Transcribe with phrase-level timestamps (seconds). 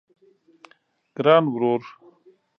[1.15, 1.81] ګران ورور